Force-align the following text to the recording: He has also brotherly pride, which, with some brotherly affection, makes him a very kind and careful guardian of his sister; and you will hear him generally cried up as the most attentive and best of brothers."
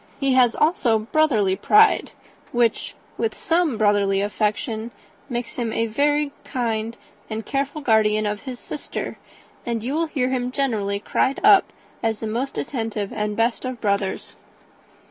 He 0.19 0.33
has 0.33 0.55
also 0.55 0.97
brotherly 0.97 1.55
pride, 1.55 2.09
which, 2.51 2.95
with 3.19 3.35
some 3.35 3.77
brotherly 3.77 4.19
affection, 4.19 4.89
makes 5.29 5.57
him 5.57 5.71
a 5.71 5.85
very 5.85 6.31
kind 6.43 6.97
and 7.29 7.45
careful 7.45 7.81
guardian 7.81 8.25
of 8.25 8.39
his 8.41 8.59
sister; 8.59 9.19
and 9.63 9.83
you 9.83 9.93
will 9.93 10.07
hear 10.07 10.31
him 10.31 10.49
generally 10.51 10.99
cried 10.99 11.39
up 11.43 11.71
as 12.01 12.19
the 12.19 12.25
most 12.25 12.57
attentive 12.57 13.13
and 13.13 13.37
best 13.37 13.63
of 13.63 13.79
brothers." 13.79 14.35